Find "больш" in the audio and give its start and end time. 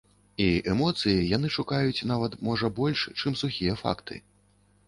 2.81-3.05